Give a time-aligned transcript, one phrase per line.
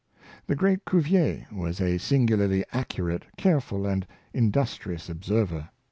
[0.47, 5.69] '"'The great Cuvier w^as a singularly accurate, careful, and industrious observer.